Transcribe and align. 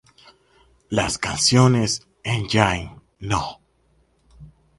Las 0.89 1.19
canciones 1.19 2.07
"Engine 2.23 2.95
No. 3.19 3.61